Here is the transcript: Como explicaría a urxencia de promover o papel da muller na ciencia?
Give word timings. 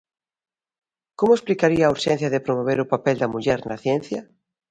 Como 1.19 1.35
explicaría 1.37 1.83
a 1.85 1.93
urxencia 1.95 2.31
de 2.33 2.43
promover 2.45 2.77
o 2.81 2.89
papel 2.93 3.15
da 3.19 3.31
muller 3.33 3.59
na 3.69 3.77
ciencia? 3.85 4.21